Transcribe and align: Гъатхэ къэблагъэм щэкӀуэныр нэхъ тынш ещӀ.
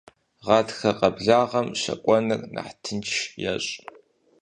Гъатхэ 0.45 0.91
къэблагъэм 0.99 1.67
щэкӀуэныр 1.81 2.41
нэхъ 2.53 2.73
тынш 2.83 3.11
ещӀ. 3.53 3.71